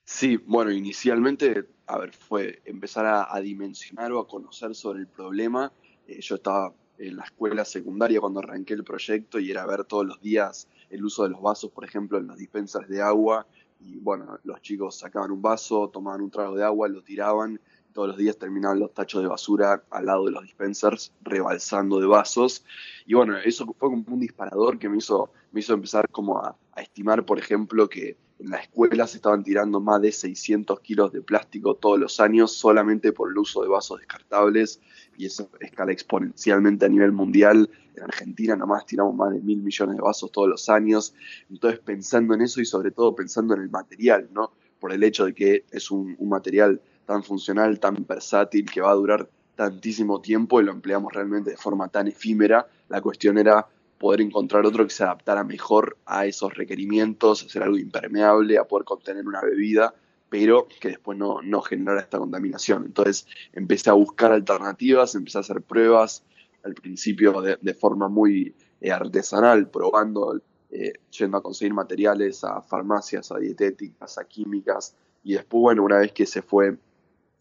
Sí, 0.04 0.36
bueno, 0.36 0.70
inicialmente, 0.72 1.66
a 1.86 1.98
ver, 1.98 2.12
fue 2.12 2.60
empezar 2.66 3.06
a, 3.06 3.40
dimensionar 3.40 4.12
o 4.12 4.20
a 4.20 4.28
conocer 4.28 4.74
sobre 4.74 5.00
el 5.00 5.06
problema. 5.06 5.72
Eh, 6.06 6.20
yo 6.20 6.34
estaba 6.34 6.74
en 6.98 7.16
la 7.16 7.24
escuela 7.24 7.64
secundaria 7.64 8.20
cuando 8.20 8.40
arranqué 8.40 8.74
el 8.74 8.84
proyecto 8.84 9.38
y 9.38 9.50
era 9.50 9.64
ver 9.64 9.84
todos 9.84 10.04
los 10.04 10.20
días 10.20 10.68
el 10.90 11.02
uso 11.02 11.22
de 11.22 11.30
los 11.30 11.40
vasos, 11.40 11.70
por 11.70 11.84
ejemplo, 11.84 12.18
en 12.18 12.26
las 12.26 12.36
dispensas 12.36 12.86
de 12.88 13.00
agua 13.00 13.46
y 13.84 13.98
bueno, 13.98 14.38
los 14.44 14.60
chicos 14.62 14.98
sacaban 14.98 15.30
un 15.30 15.42
vaso, 15.42 15.88
tomaban 15.88 16.22
un 16.22 16.30
trago 16.30 16.56
de 16.56 16.64
agua, 16.64 16.88
lo 16.88 17.02
tiraban, 17.02 17.60
todos 17.92 18.08
los 18.08 18.16
días 18.16 18.36
terminaban 18.36 18.80
los 18.80 18.92
tachos 18.92 19.22
de 19.22 19.28
basura 19.28 19.84
al 19.90 20.06
lado 20.06 20.24
de 20.24 20.32
los 20.32 20.42
dispensers, 20.42 21.12
rebalsando 21.22 22.00
de 22.00 22.06
vasos. 22.06 22.64
Y 23.06 23.14
bueno, 23.14 23.36
eso 23.38 23.66
fue 23.66 23.90
como 23.90 24.04
un 24.08 24.20
disparador 24.20 24.78
que 24.78 24.88
me 24.88 24.98
hizo, 24.98 25.30
me 25.52 25.60
hizo 25.60 25.74
empezar 25.74 26.08
como 26.10 26.38
a, 26.38 26.56
a 26.72 26.82
estimar, 26.82 27.24
por 27.24 27.38
ejemplo, 27.38 27.88
que 27.88 28.16
en 28.44 28.50
la 28.50 28.58
escuela 28.58 29.06
se 29.06 29.16
estaban 29.16 29.42
tirando 29.42 29.80
más 29.80 30.02
de 30.02 30.12
600 30.12 30.80
kilos 30.80 31.12
de 31.12 31.22
plástico 31.22 31.76
todos 31.76 31.98
los 31.98 32.20
años 32.20 32.52
solamente 32.52 33.12
por 33.12 33.30
el 33.30 33.38
uso 33.38 33.62
de 33.62 33.68
vasos 33.68 34.00
descartables 34.00 34.80
y 35.16 35.24
eso 35.24 35.48
escala 35.60 35.92
exponencialmente 35.92 36.84
a 36.84 36.90
nivel 36.90 37.12
mundial. 37.12 37.70
En 37.96 38.02
Argentina 38.02 38.54
nomás 38.54 38.84
tiramos 38.84 39.14
más 39.14 39.32
de 39.32 39.40
mil 39.40 39.62
millones 39.62 39.96
de 39.96 40.02
vasos 40.02 40.30
todos 40.30 40.48
los 40.48 40.68
años. 40.68 41.14
Entonces 41.48 41.80
pensando 41.80 42.34
en 42.34 42.42
eso 42.42 42.60
y 42.60 42.66
sobre 42.66 42.90
todo 42.90 43.14
pensando 43.14 43.54
en 43.54 43.62
el 43.62 43.70
material, 43.70 44.28
¿no? 44.32 44.52
Por 44.78 44.92
el 44.92 45.02
hecho 45.04 45.24
de 45.24 45.34
que 45.34 45.64
es 45.70 45.90
un, 45.90 46.14
un 46.18 46.28
material 46.28 46.82
tan 47.06 47.22
funcional, 47.22 47.80
tan 47.80 48.04
versátil, 48.06 48.70
que 48.70 48.82
va 48.82 48.90
a 48.90 48.94
durar 48.94 49.26
tantísimo 49.56 50.20
tiempo 50.20 50.60
y 50.60 50.64
lo 50.64 50.72
empleamos 50.72 51.14
realmente 51.14 51.50
de 51.50 51.56
forma 51.56 51.88
tan 51.88 52.08
efímera. 52.08 52.66
La 52.90 53.00
cuestión 53.00 53.38
era 53.38 53.66
poder 54.04 54.20
encontrar 54.20 54.66
otro 54.66 54.84
que 54.84 54.92
se 54.92 55.02
adaptara 55.02 55.44
mejor 55.44 55.96
a 56.04 56.26
esos 56.26 56.52
requerimientos, 56.52 57.42
hacer 57.42 57.62
algo 57.62 57.78
impermeable, 57.78 58.58
a 58.58 58.64
poder 58.64 58.84
contener 58.84 59.26
una 59.26 59.40
bebida, 59.40 59.94
pero 60.28 60.68
que 60.78 60.88
después 60.88 61.16
no, 61.16 61.40
no 61.40 61.62
generara 61.62 62.02
esta 62.02 62.18
contaminación. 62.18 62.84
Entonces 62.84 63.26
empecé 63.54 63.88
a 63.88 63.94
buscar 63.94 64.30
alternativas, 64.30 65.14
empecé 65.14 65.38
a 65.38 65.40
hacer 65.40 65.62
pruebas, 65.62 66.22
al 66.64 66.74
principio 66.74 67.40
de, 67.40 67.74
forma 67.74 68.10
muy 68.10 68.54
eh, 68.82 68.92
artesanal, 68.92 69.70
probando, 69.70 70.38
eh, 70.70 70.92
yendo 71.10 71.38
a 71.38 71.42
conseguir 71.42 71.72
materiales 71.72 72.44
a 72.44 72.60
farmacias, 72.60 73.32
a 73.32 73.38
dietéticas, 73.38 74.18
a 74.18 74.24
químicas, 74.24 74.94
y 75.22 75.32
después, 75.32 75.62
bueno, 75.62 75.82
una 75.82 75.96
vez 75.96 76.12
que 76.12 76.26
se 76.26 76.42
fue 76.42 76.76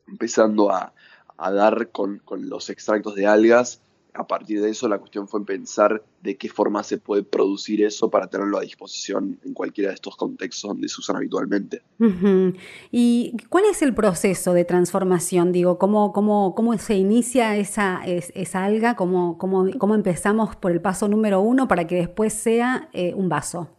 empezando 0.08 0.72
a, 0.72 0.94
dar 1.38 1.90
con 1.90 2.22
los 2.48 2.70
extractos 2.70 3.16
de 3.16 3.28
algas, 3.28 3.83
a 4.14 4.28
partir 4.28 4.62
de 4.62 4.70
eso 4.70 4.88
la 4.88 5.00
cuestión 5.00 5.28
fue 5.28 5.44
pensar 5.46 6.04
de 6.22 6.38
qué 6.38 6.48
forma 6.48 6.84
se 6.84 6.98
puede 7.00 7.24
producir 7.24 7.84
eso 7.84 8.10
para 8.10 8.28
tenerlo 8.28 8.60
a 8.60 8.62
disposición 8.62 9.40
en 9.44 9.54
cualquiera 9.54 9.90
de 9.90 9.96
estos 9.96 10.16
contextos 10.16 10.70
donde 10.70 10.88
se 10.88 11.00
usan 11.00 11.16
habitualmente. 11.16 11.82
¿Y 12.92 13.36
cuál 13.50 13.66
es 13.66 13.82
el 13.82 13.96
proceso 13.96 14.54
de 14.54 14.66
transformación? 14.66 15.52
Digo, 15.52 15.80
¿cómo, 15.80 16.14
cómo, 16.14 16.54
cómo 16.54 16.78
se 16.78 16.96
inicia 16.96 17.56
esa, 17.58 18.02
esa 18.06 18.64
alga? 18.64 18.96
¿Cómo, 18.96 19.38
cómo, 19.38 19.66
cómo 19.80 19.96
empezamos 19.96 20.56
por 20.56 20.72
el 20.72 20.82
paso 20.82 21.08
número 21.08 21.42
uno 21.42 21.68
para 21.68 21.88
que 21.88 21.96
después 21.96 22.34
sea 22.34 22.90
eh, 22.94 23.14
un 23.16 23.30
vaso? 23.30 23.70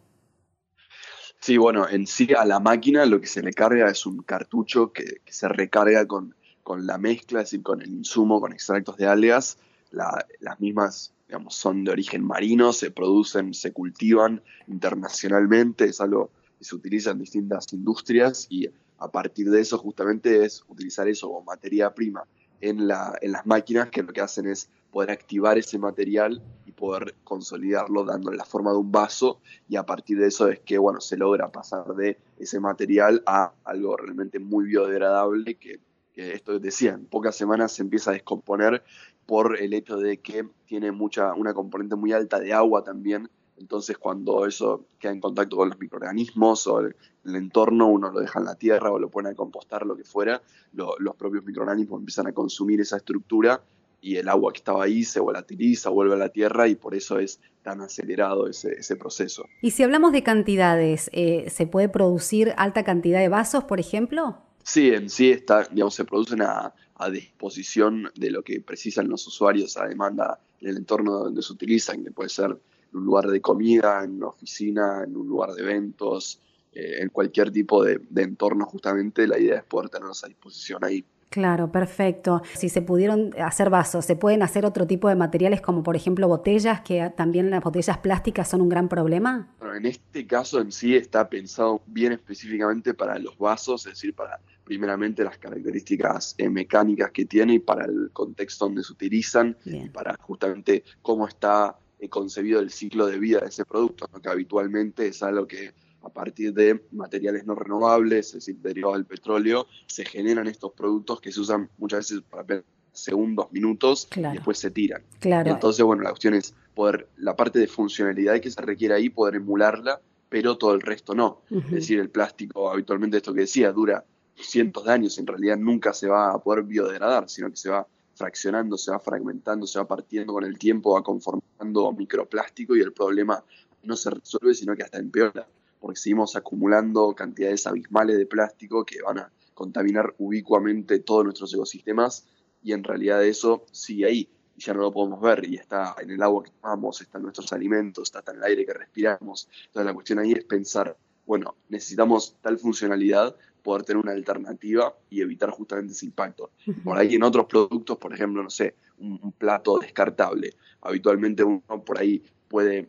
Sí, 1.39 1.57
bueno, 1.57 1.87
en 1.87 2.07
sí 2.07 2.27
a 2.37 2.43
la 2.43 2.59
máquina 2.59 3.05
lo 3.05 3.21
que 3.21 3.27
se 3.27 3.41
le 3.41 3.53
carga 3.53 3.89
es 3.89 4.05
un 4.05 4.23
cartucho 4.23 4.91
que, 4.91 5.21
que 5.23 5.31
se 5.31 5.47
recarga 5.47 6.07
con, 6.07 6.35
con 6.63 6.87
la 6.87 6.97
mezcla, 6.97 7.41
es 7.41 7.45
decir, 7.45 7.63
con 7.63 7.81
el 7.81 7.89
insumo, 7.89 8.41
con 8.41 8.51
extractos 8.51 8.97
de 8.97 9.05
algas 9.05 9.59
las 9.91 10.59
mismas 10.59 11.13
son 11.49 11.83
de 11.83 11.91
origen 11.91 12.23
marino, 12.23 12.73
se 12.73 12.91
producen, 12.91 13.53
se 13.53 13.73
cultivan 13.73 14.41
internacionalmente, 14.67 15.85
es 15.85 16.01
algo 16.01 16.31
que 16.57 16.65
se 16.65 16.75
utiliza 16.75 17.11
en 17.11 17.19
distintas 17.19 17.71
industrias 17.73 18.47
y 18.49 18.69
a 18.97 19.11
partir 19.11 19.49
de 19.49 19.61
eso 19.61 19.77
justamente 19.77 20.45
es 20.45 20.63
utilizar 20.67 21.07
eso 21.07 21.27
como 21.27 21.41
materia 21.41 21.93
prima 21.93 22.23
en, 22.61 22.87
la, 22.87 23.17
en 23.21 23.31
las 23.31 23.45
máquinas 23.45 23.89
que 23.89 24.03
lo 24.03 24.13
que 24.13 24.21
hacen 24.21 24.47
es 24.47 24.69
poder 24.91 25.11
activar 25.11 25.57
ese 25.57 25.77
material 25.77 26.41
y 26.65 26.71
poder 26.71 27.15
consolidarlo 27.25 28.05
dándole 28.05 28.37
la 28.37 28.45
forma 28.45 28.71
de 28.71 28.77
un 28.77 28.91
vaso 28.91 29.41
y 29.67 29.75
a 29.75 29.83
partir 29.83 30.17
de 30.19 30.27
eso 30.27 30.47
es 30.47 30.61
que 30.61 30.77
bueno 30.77 31.01
se 31.01 31.17
logra 31.17 31.51
pasar 31.51 31.85
de 31.95 32.17
ese 32.39 32.61
material 32.61 33.21
a 33.25 33.51
algo 33.65 33.97
realmente 33.97 34.39
muy 34.39 34.65
biodegradable 34.65 35.55
que 35.55 35.81
esto 36.15 36.59
decía 36.59 36.91
en 36.91 37.05
pocas 37.07 37.35
semanas 37.35 37.73
se 37.73 37.81
empieza 37.81 38.11
a 38.11 38.13
descomponer 38.13 38.83
por 39.25 39.59
el 39.59 39.73
hecho 39.73 39.97
de 39.97 40.17
que 40.17 40.47
tiene 40.65 40.91
mucha, 40.91 41.33
una 41.33 41.53
componente 41.53 41.95
muy 41.95 42.11
alta 42.13 42.39
de 42.39 42.53
agua 42.53 42.83
también. 42.83 43.29
Entonces, 43.57 43.97
cuando 43.97 44.45
eso 44.45 44.85
queda 44.99 45.13
en 45.13 45.21
contacto 45.21 45.55
con 45.55 45.69
los 45.69 45.79
microorganismos 45.79 46.67
o 46.67 46.81
el, 46.81 46.95
entorno, 47.23 47.87
uno 47.87 48.11
lo 48.11 48.19
deja 48.19 48.39
en 48.39 48.45
la 48.45 48.55
tierra 48.55 48.91
o 48.91 48.99
lo 48.99 49.09
pone 49.09 49.29
a 49.29 49.33
compostar, 49.33 49.85
lo 49.85 49.95
que 49.95 50.03
fuera, 50.03 50.41
los 50.73 51.15
propios 51.15 51.43
microorganismos 51.43 51.99
empiezan 51.99 52.27
a 52.27 52.33
consumir 52.33 52.81
esa 52.81 52.97
estructura 52.97 53.63
y 53.99 54.17
el 54.17 54.29
agua 54.29 54.53
que 54.53 54.57
estaba 54.57 54.83
ahí 54.83 55.03
se 55.03 55.19
volatiliza, 55.19 55.89
vuelve 55.89 56.13
a 56.13 56.17
la 56.17 56.29
tierra 56.29 56.67
y 56.67 56.75
por 56.75 56.93
eso 56.93 57.17
es 57.17 57.39
tan 57.63 57.81
acelerado 57.81 58.47
ese, 58.47 58.73
ese 58.73 58.95
proceso. 58.95 59.45
Y 59.63 59.71
si 59.71 59.81
hablamos 59.81 60.11
de 60.11 60.21
cantidades, 60.21 61.09
eh, 61.13 61.49
¿se 61.49 61.65
puede 61.65 61.89
producir 61.89 62.53
alta 62.57 62.83
cantidad 62.83 63.19
de 63.19 63.29
vasos, 63.29 63.63
por 63.63 63.79
ejemplo? 63.79 64.37
Sí, 64.63 64.89
en 64.89 65.09
sí 65.09 65.31
está, 65.31 65.63
digamos, 65.63 65.95
se 65.95 66.05
producen 66.05 66.43
a, 66.43 66.75
a 66.95 67.09
disposición 67.09 68.09
de 68.15 68.31
lo 68.31 68.43
que 68.43 68.61
precisan 68.61 69.09
los 69.09 69.27
usuarios 69.27 69.77
a 69.77 69.87
demanda 69.87 70.39
en 70.61 70.69
el 70.69 70.77
entorno 70.77 71.11
donde 71.11 71.41
se 71.41 71.53
utilizan, 71.53 72.03
que 72.03 72.11
puede 72.11 72.29
ser 72.29 72.51
en 72.51 72.99
un 72.99 73.05
lugar 73.05 73.27
de 73.27 73.41
comida, 73.41 74.03
en 74.03 74.15
una 74.15 74.27
oficina, 74.27 75.03
en 75.03 75.15
un 75.15 75.27
lugar 75.27 75.51
de 75.51 75.61
eventos, 75.61 76.39
eh, 76.71 77.01
en 77.01 77.09
cualquier 77.09 77.51
tipo 77.51 77.83
de, 77.83 78.01
entorno 78.15 78.65
justamente, 78.65 79.27
la 79.27 79.39
idea 79.39 79.57
es 79.57 79.63
poder 79.63 79.89
tenerlos 79.89 80.23
a 80.23 80.27
disposición 80.27 80.83
ahí. 80.83 81.05
Claro, 81.29 81.69
perfecto. 81.69 82.41
Si 82.53 82.69
se 82.69 82.81
pudieron 82.81 83.33
hacer 83.41 83.69
vasos, 83.69 84.05
¿se 84.05 84.15
pueden 84.15 84.41
hacer 84.41 84.65
otro 84.65 84.87
tipo 84.87 85.09
de 85.09 85.15
materiales 85.15 85.59
como 85.59 85.83
por 85.83 85.97
ejemplo 85.97 86.29
botellas, 86.29 86.81
que 86.81 87.11
también 87.17 87.49
las 87.49 87.61
botellas 87.61 87.97
plásticas 87.97 88.49
son 88.49 88.61
un 88.61 88.69
gran 88.69 88.87
problema? 88.87 89.53
Bueno, 89.59 89.75
en 89.75 89.85
este 89.85 90.25
caso 90.25 90.61
en 90.61 90.71
sí 90.71 90.95
está 90.95 91.27
pensado 91.27 91.81
bien 91.87 92.13
específicamente 92.13 92.93
para 92.93 93.19
los 93.19 93.37
vasos, 93.37 93.85
es 93.85 93.93
decir, 93.93 94.13
para 94.13 94.39
primeramente 94.65 95.23
las 95.23 95.37
características 95.37 96.35
eh, 96.37 96.49
mecánicas 96.49 97.11
que 97.11 97.25
tiene 97.25 97.53
y 97.53 97.59
para 97.59 97.85
el 97.85 98.09
contexto 98.11 98.65
donde 98.65 98.83
se 98.83 98.91
utilizan 98.91 99.55
y 99.63 99.87
para 99.89 100.17
justamente 100.17 100.83
cómo 101.01 101.27
está 101.27 101.77
eh, 101.99 102.09
concebido 102.09 102.59
el 102.59 102.71
ciclo 102.71 103.05
de 103.05 103.19
vida 103.19 103.39
de 103.39 103.47
ese 103.47 103.63
producto, 103.63 104.09
que 104.21 104.27
habitualmente 104.27 105.07
es 105.07 105.23
algo 105.23 105.47
que 105.47 105.71
a 106.01 106.09
partir 106.09 106.53
de 106.53 106.83
materiales 106.91 107.45
no 107.45 107.55
renovables, 107.55 108.27
es 108.27 108.33
decir, 108.33 108.57
derivados 108.57 108.97
del 108.97 109.05
petróleo, 109.05 109.67
se 109.87 110.03
generan 110.05 110.47
estos 110.47 110.73
productos 110.73 111.21
que 111.21 111.31
se 111.31 111.39
usan 111.39 111.69
muchas 111.77 111.99
veces 111.99 112.21
para 112.29 112.63
segundos, 112.91 113.51
minutos 113.51 114.07
y 114.15 114.21
después 114.21 114.57
se 114.57 114.71
tiran. 114.71 115.03
Claro. 115.19 115.51
Entonces, 115.51 115.83
bueno, 115.83 116.03
la 116.03 116.09
cuestión 116.09 116.33
es 116.33 116.53
poder, 116.73 117.07
la 117.17 117.35
parte 117.35 117.59
de 117.59 117.67
funcionalidad 117.67 118.39
que 118.39 118.51
se 118.51 118.61
requiere 118.61 118.93
ahí, 118.93 119.09
poder 119.09 119.35
emularla, 119.35 119.99
pero 120.29 120.57
todo 120.57 120.73
el 120.73 120.81
resto 120.81 121.13
no. 121.13 121.41
Es 121.49 121.71
decir, 121.71 121.99
el 121.99 122.09
plástico, 122.09 122.71
habitualmente 122.71 123.17
esto 123.17 123.33
que 123.33 123.41
decía, 123.41 123.71
dura 123.71 124.03
cientos 124.35 124.85
de 124.85 124.91
años, 124.91 125.17
en 125.17 125.27
realidad 125.27 125.57
nunca 125.57 125.93
se 125.93 126.07
va 126.07 126.31
a 126.31 126.39
poder 126.39 126.63
biodegradar, 126.63 127.29
sino 127.29 127.49
que 127.49 127.57
se 127.57 127.69
va 127.69 127.87
fraccionando, 128.13 128.77
se 128.77 128.91
va 128.91 128.99
fragmentando, 128.99 129.67
se 129.67 129.79
va 129.79 129.87
partiendo 129.87 130.33
con 130.33 130.43
el 130.43 130.57
tiempo, 130.57 130.93
va 130.93 131.03
conformando 131.03 131.91
microplástico 131.91 132.75
y 132.75 132.81
el 132.81 132.93
problema 132.93 133.43
no 133.83 133.95
se 133.95 134.09
resuelve, 134.09 134.53
sino 134.53 134.75
que 134.75 134.83
hasta 134.83 134.97
empeora, 134.97 135.47
porque 135.79 135.99
seguimos 135.99 136.35
acumulando 136.35 137.13
cantidades 137.13 137.67
abismales 137.67 138.17
de 138.17 138.25
plástico 138.25 138.85
que 138.85 139.01
van 139.01 139.19
a 139.19 139.31
contaminar 139.53 140.15
ubicuamente 140.17 140.99
todos 140.99 141.23
nuestros 141.23 141.53
ecosistemas 141.53 142.25
y 142.63 142.73
en 142.73 142.83
realidad 142.83 143.23
eso 143.23 143.65
sigue 143.71 144.05
ahí 144.05 144.29
y 144.55 144.61
ya 144.61 144.73
no 144.73 144.81
lo 144.81 144.91
podemos 144.91 145.21
ver 145.21 145.45
y 145.45 145.55
está 145.55 145.95
en 145.99 146.11
el 146.11 146.21
agua 146.21 146.43
que 146.43 146.51
tomamos, 146.51 147.01
está 147.01 147.17
en 147.17 147.23
nuestros 147.23 147.51
alimentos, 147.53 148.13
está 148.13 148.31
en 148.31 148.37
el 148.37 148.43
aire 148.43 148.65
que 148.65 148.73
respiramos. 148.73 149.49
Entonces 149.67 149.85
la 149.85 149.93
cuestión 149.93 150.19
ahí 150.19 150.31
es 150.31 150.45
pensar, 150.45 150.97
bueno, 151.25 151.55
necesitamos 151.69 152.37
tal 152.41 152.57
funcionalidad, 152.57 153.35
poder 153.65 153.83
tener 153.83 154.01
una 154.01 154.11
alternativa 154.11 154.95
y 155.09 155.21
evitar 155.21 155.49
justamente 155.49 155.93
ese 155.93 156.05
impacto. 156.05 156.51
Por 156.83 156.97
ahí 156.97 157.15
en 157.15 157.23
otros 157.23 157.47
productos, 157.47 157.97
por 157.97 158.13
ejemplo, 158.13 158.43
no 158.43 158.49
sé, 158.51 158.75
un, 158.99 159.31
plato 159.31 159.79
descartable. 159.79 160.53
Habitualmente 160.81 161.43
uno 161.43 161.63
por 161.83 161.97
ahí 161.97 162.23
puede 162.47 162.87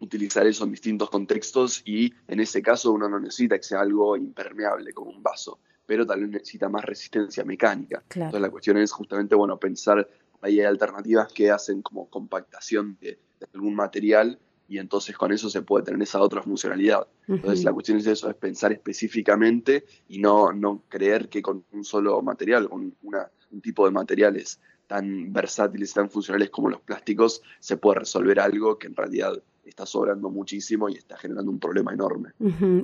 utilizar 0.00 0.46
eso 0.46 0.64
en 0.64 0.70
distintos 0.70 1.10
contextos 1.10 1.82
y 1.84 2.14
en 2.28 2.38
ese 2.38 2.62
caso 2.62 2.92
uno 2.92 3.08
no 3.08 3.18
necesita 3.18 3.56
que 3.56 3.64
sea 3.64 3.80
algo 3.80 4.16
impermeable 4.16 4.92
como 4.92 5.10
un 5.10 5.22
vaso, 5.22 5.58
pero 5.84 6.06
tal 6.06 6.20
vez 6.20 6.30
necesita 6.30 6.68
más 6.68 6.84
resistencia 6.84 7.44
mecánica. 7.44 8.04
Entonces 8.08 8.40
la 8.40 8.50
cuestión 8.50 8.76
es 8.76 8.92
justamente, 8.92 9.34
bueno, 9.34 9.58
pensar, 9.58 10.08
ahí 10.40 10.60
hay 10.60 10.66
alternativas 10.66 11.32
que 11.32 11.50
hacen 11.50 11.82
como 11.82 12.08
compactación 12.08 12.96
de 13.00 13.18
algún 13.52 13.74
material 13.74 14.38
y 14.68 14.78
entonces 14.78 15.16
con 15.16 15.32
eso 15.32 15.48
se 15.48 15.62
puede 15.62 15.84
tener 15.84 16.02
esa 16.02 16.20
otra 16.20 16.42
funcionalidad. 16.42 17.06
Entonces 17.28 17.64
la 17.64 17.72
cuestión 17.72 17.98
es 17.98 18.06
eso, 18.06 18.28
es 18.28 18.36
pensar 18.36 18.72
específicamente 18.72 19.84
y 20.08 20.18
no, 20.18 20.52
no 20.52 20.82
creer 20.88 21.28
que 21.28 21.42
con 21.42 21.64
un 21.72 21.84
solo 21.84 22.20
material, 22.22 22.68
con 22.68 22.94
una, 23.02 23.30
un 23.50 23.60
tipo 23.60 23.84
de 23.84 23.92
materiales 23.92 24.60
tan 24.86 25.32
versátiles 25.32 25.90
y 25.90 25.94
tan 25.94 26.10
funcionales 26.10 26.50
como 26.50 26.68
los 26.68 26.80
plásticos, 26.80 27.42
se 27.60 27.76
puede 27.76 28.00
resolver 28.00 28.40
algo 28.40 28.78
que 28.78 28.86
en 28.86 28.96
realidad 28.96 29.32
está 29.64 29.86
sobrando 29.86 30.30
muchísimo 30.30 30.88
y 30.88 30.94
está 30.94 31.16
generando 31.16 31.50
un 31.50 31.58
problema 31.58 31.92
enorme. 31.92 32.30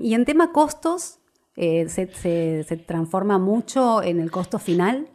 Y 0.01 0.15
en 0.15 0.25
tema 0.25 0.53
costos, 0.53 1.21
eh, 1.55 1.89
¿se, 1.89 2.13
se, 2.13 2.65
se 2.65 2.77
transforma 2.77 3.39
mucho 3.39 4.03
en 4.03 4.21
el 4.21 4.31
costo 4.31 4.59
final? 4.59 5.09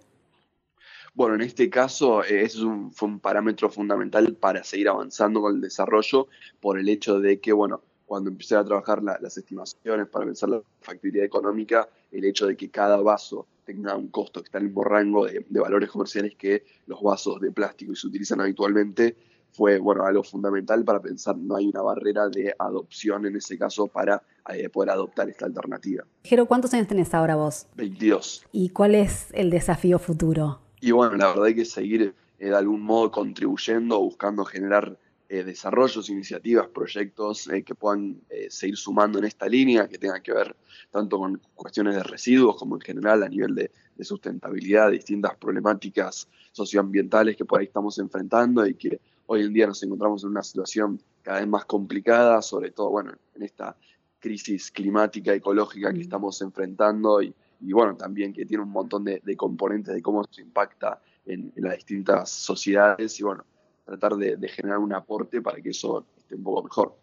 Bueno, 1.17 1.33
en 1.33 1.41
este 1.41 1.67
caso 1.67 2.23
eh, 2.23 2.43
ese 2.43 2.59
es 2.59 2.63
fue 2.91 3.09
un 3.09 3.19
parámetro 3.19 3.71
fundamental 3.71 4.35
para 4.35 4.63
seguir 4.63 4.87
avanzando 4.87 5.41
con 5.41 5.55
el 5.55 5.61
desarrollo 5.61 6.27
por 6.59 6.77
el 6.77 6.87
hecho 6.89 7.19
de 7.19 7.39
que, 7.39 7.51
bueno, 7.53 7.81
cuando 8.05 8.29
empecé 8.29 8.55
a 8.55 8.63
trabajar 8.63 9.01
las 9.01 9.35
estimaciones 9.35 10.07
para 10.09 10.25
pensar 10.25 10.49
la 10.49 10.61
factibilidad 10.79 11.25
económica, 11.25 11.89
el 12.11 12.23
hecho 12.23 12.45
de 12.45 12.55
que 12.55 12.69
cada 12.69 12.97
vaso 12.97 13.47
tenga 13.65 13.95
un 13.95 14.09
costo 14.09 14.41
que 14.41 14.45
está 14.45 14.59
en 14.59 14.65
el 14.65 14.69
mismo 14.69 14.83
rango 14.83 15.25
de, 15.25 15.43
valores 15.49 15.89
comerciales 15.89 16.35
que 16.35 16.63
los 16.85 17.01
vasos 17.01 17.41
de 17.41 17.51
plástico 17.51 17.93
y 17.93 17.95
se 17.95 18.05
utilizan 18.05 18.39
habitualmente, 18.39 19.17
fue 19.53 19.79
bueno, 19.79 20.05
algo 20.05 20.21
fundamental 20.21 20.85
para 20.85 21.01
pensar, 21.01 21.35
no 21.35 21.55
hay 21.55 21.65
una 21.65 21.81
barrera 21.81 22.29
de 22.29 22.53
adopción 22.59 23.25
en 23.25 23.37
ese 23.37 23.57
caso 23.57 23.87
para 23.87 24.21
eh, 24.53 24.69
poder 24.69 24.91
adoptar 24.91 25.27
esta 25.29 25.47
alternativa. 25.47 26.03
Jero, 26.25 26.45
¿cuántos 26.45 26.75
años 26.75 26.87
tenés 26.87 27.11
ahora 27.15 27.35
vos? 27.35 27.65
22. 27.75 28.45
¿Y 28.51 28.69
cuál 28.69 28.93
es 28.93 29.29
el 29.33 29.49
desafío 29.49 29.97
futuro? 29.97 30.66
Y 30.79 30.91
bueno, 30.91 31.15
la 31.15 31.29
verdad 31.29 31.45
hay 31.45 31.55
que 31.55 31.65
seguir 31.65 32.13
eh, 32.39 32.49
de 32.49 32.55
algún 32.55 32.81
modo 32.81 33.11
contribuyendo, 33.11 33.99
buscando 33.99 34.45
generar 34.45 34.97
eh, 35.29 35.43
desarrollos, 35.43 36.09
iniciativas, 36.09 36.67
proyectos 36.67 37.47
eh, 37.49 37.63
que 37.63 37.75
puedan 37.75 38.21
seguir 38.49 38.77
sumando 38.77 39.19
en 39.19 39.25
esta 39.25 39.47
línea, 39.47 39.87
que 39.87 39.97
tengan 39.97 40.21
que 40.21 40.33
ver 40.33 40.55
tanto 40.91 41.17
con 41.17 41.41
cuestiones 41.55 41.95
de 41.95 42.03
residuos 42.03 42.55
como 42.57 42.75
en 42.75 42.81
general 42.81 43.23
a 43.23 43.29
nivel 43.29 43.55
de, 43.55 43.71
sustentabilidad, 43.99 44.91
distintas 44.91 45.35
problemáticas 45.37 46.27
socioambientales 46.51 47.35
que 47.35 47.45
por 47.45 47.59
ahí 47.59 47.65
estamos 47.65 47.97
enfrentando 47.97 48.63
y 48.67 48.75
que 48.75 49.01
hoy 49.25 49.41
en 49.41 49.51
día 49.51 49.65
nos 49.65 49.81
encontramos 49.81 50.23
en 50.23 50.29
una 50.29 50.43
situación 50.43 51.01
cada 51.23 51.39
vez 51.39 51.47
más 51.47 51.65
complicada, 51.65 52.43
sobre 52.43 52.69
todo 52.69 52.91
bueno, 52.91 53.13
en 53.33 53.41
esta 53.41 53.75
crisis 54.19 54.69
climática, 54.69 55.33
ecológica 55.33 55.91
que 55.91 55.97
mm. 55.97 56.01
estamos 56.01 56.39
enfrentando 56.43 57.23
y, 57.23 57.33
bueno, 57.59 57.95
también 57.95 58.33
que 58.33 58.45
tiene 58.45 58.63
un 58.63 58.69
montón 58.69 59.03
de, 59.03 59.21
componentes 59.35 59.93
de 59.93 60.01
cómo 60.01 60.23
se 60.29 60.41
impacta 60.41 61.01
en, 61.25 61.51
las 61.55 61.75
distintas 61.75 62.29
sociedades 62.29 63.19
y 63.19 63.23
bueno, 63.23 63.43
tratar 63.85 64.15
de, 64.15 64.47
generar 64.47 64.79
un 64.79 64.93
aporte 64.93 65.41
para 65.41 65.61
que 65.61 65.69
eso 65.69 66.05
esté 66.17 66.35
un 66.35 66.43
poco 66.43 66.63
mejor. 66.63 66.95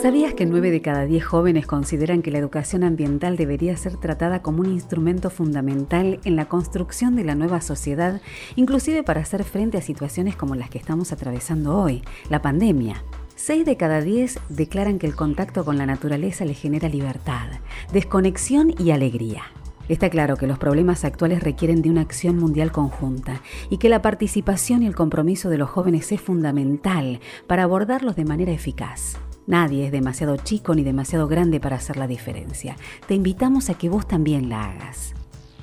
¿Sabías 0.00 0.34
que 0.34 0.44
9 0.44 0.70
de 0.70 0.82
cada 0.82 1.06
10 1.06 1.24
jóvenes 1.24 1.66
consideran 1.66 2.20
que 2.20 2.30
la 2.30 2.38
educación 2.38 2.84
ambiental 2.84 3.36
debería 3.36 3.76
ser 3.76 3.96
tratada 3.96 4.42
como 4.42 4.60
un 4.60 4.70
instrumento 4.70 5.30
fundamental 5.30 6.20
en 6.24 6.36
la 6.36 6.46
construcción 6.46 7.16
de 7.16 7.24
la 7.24 7.34
nueva 7.34 7.60
sociedad, 7.60 8.20
inclusive 8.56 9.02
para 9.02 9.20
hacer 9.22 9.44
frente 9.44 9.78
a 9.78 9.82
situaciones 9.82 10.36
como 10.36 10.56
las 10.56 10.68
que 10.68 10.78
estamos 10.78 11.12
atravesando 11.12 11.78
hoy, 11.78 12.02
la 12.28 12.42
pandemia? 12.42 13.02
6 13.36 13.66
de 13.66 13.76
cada 13.76 14.00
10 14.00 14.38
declaran 14.48 14.98
que 14.98 15.06
el 15.06 15.16
contacto 15.16 15.64
con 15.64 15.76
la 15.76 15.86
naturaleza 15.86 16.44
les 16.44 16.58
genera 16.58 16.88
libertad, 16.88 17.48
desconexión 17.92 18.72
y 18.78 18.92
alegría. 18.92 19.42
Está 19.88 20.08
claro 20.08 20.36
que 20.36 20.46
los 20.46 20.58
problemas 20.58 21.04
actuales 21.04 21.42
requieren 21.42 21.82
de 21.82 21.90
una 21.90 22.00
acción 22.00 22.38
mundial 22.38 22.72
conjunta 22.72 23.42
y 23.68 23.78
que 23.78 23.90
la 23.90 24.00
participación 24.00 24.82
y 24.82 24.86
el 24.86 24.94
compromiso 24.94 25.50
de 25.50 25.58
los 25.58 25.68
jóvenes 25.68 26.10
es 26.12 26.20
fundamental 26.20 27.20
para 27.46 27.64
abordarlos 27.64 28.16
de 28.16 28.24
manera 28.24 28.52
eficaz. 28.52 29.18
Nadie 29.46 29.86
es 29.86 29.92
demasiado 29.92 30.36
chico 30.36 30.74
ni 30.74 30.84
demasiado 30.84 31.28
grande 31.28 31.60
para 31.60 31.76
hacer 31.76 31.98
la 31.98 32.06
diferencia. 32.06 32.76
Te 33.06 33.14
invitamos 33.14 33.68
a 33.68 33.74
que 33.74 33.90
vos 33.90 34.08
también 34.08 34.48
la 34.48 34.70
hagas. 34.70 35.12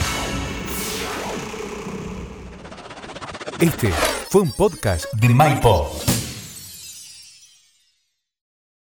Este 3.60 3.90
fue 4.28 4.42
un 4.42 4.52
podcast 4.52 5.06
de 5.14 5.28
MyPod. 5.28 6.15